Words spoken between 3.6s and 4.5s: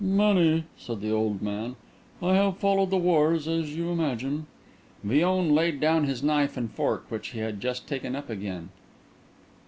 you imagine."